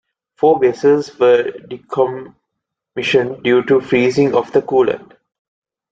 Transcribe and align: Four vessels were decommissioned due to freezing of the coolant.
Four 0.35 0.57
vessels 0.57 1.19
were 1.19 1.51
decommissioned 1.69 3.43
due 3.43 3.61
to 3.65 3.79
freezing 3.81 4.33
of 4.33 4.51
the 4.51 4.63
coolant. 4.63 5.15